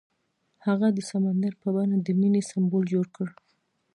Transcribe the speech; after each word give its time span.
هغه 0.65 0.87
د 0.93 0.99
سمندر 1.09 1.53
په 1.61 1.67
بڼه 1.75 1.97
د 2.01 2.07
مینې 2.19 2.41
سمبول 2.51 2.83
جوړ 2.93 3.05
کړ. 3.15 3.27